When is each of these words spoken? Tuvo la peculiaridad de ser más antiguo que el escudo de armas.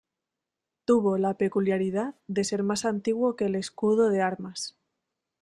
Tuvo 0.83 1.19
la 1.19 1.35
peculiaridad 1.37 2.15
de 2.25 2.43
ser 2.43 2.63
más 2.63 2.85
antiguo 2.85 3.35
que 3.35 3.45
el 3.45 3.53
escudo 3.53 4.09
de 4.09 4.21
armas. 4.23 4.75